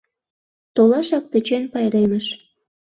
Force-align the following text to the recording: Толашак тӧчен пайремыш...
Толашак 0.75 1.25
тӧчен 1.31 1.63
пайремыш... 1.71 2.27